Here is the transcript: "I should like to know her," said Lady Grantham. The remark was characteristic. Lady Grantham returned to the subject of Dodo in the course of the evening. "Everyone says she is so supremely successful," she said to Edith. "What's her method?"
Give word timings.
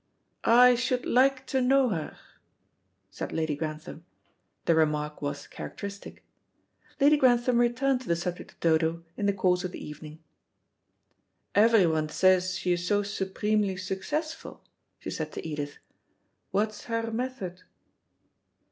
"I 0.43 0.73
should 0.73 1.05
like 1.05 1.45
to 1.45 1.61
know 1.61 1.89
her," 1.89 2.17
said 3.11 3.31
Lady 3.31 3.55
Grantham. 3.55 4.03
The 4.65 4.73
remark 4.73 5.21
was 5.21 5.45
characteristic. 5.45 6.23
Lady 6.99 7.17
Grantham 7.17 7.59
returned 7.59 8.01
to 8.01 8.07
the 8.07 8.15
subject 8.15 8.53
of 8.53 8.59
Dodo 8.61 9.03
in 9.15 9.27
the 9.27 9.31
course 9.33 9.63
of 9.63 9.71
the 9.71 9.85
evening. 9.85 10.17
"Everyone 11.53 12.09
says 12.09 12.57
she 12.57 12.71
is 12.73 12.87
so 12.87 13.03
supremely 13.03 13.77
successful," 13.77 14.63
she 14.97 15.11
said 15.11 15.31
to 15.33 15.47
Edith. 15.47 15.77
"What's 16.49 16.85
her 16.85 17.11
method?" 17.11 17.61